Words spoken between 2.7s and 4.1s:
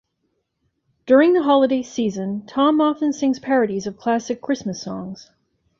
often sings parodies of